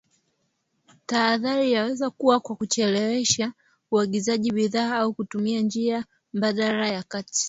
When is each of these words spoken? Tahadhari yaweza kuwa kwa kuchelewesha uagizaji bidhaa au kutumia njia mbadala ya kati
Tahadhari 1.09 1.71
yaweza 1.71 2.09
kuwa 2.09 2.39
kwa 2.39 2.55
kuchelewesha 2.55 3.53
uagizaji 3.91 4.51
bidhaa 4.51 4.95
au 4.95 5.13
kutumia 5.13 5.59
njia 5.61 6.05
mbadala 6.33 6.87
ya 6.89 7.03
kati 7.03 7.39